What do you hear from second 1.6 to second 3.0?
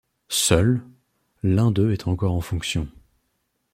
des deux est encore en fonction.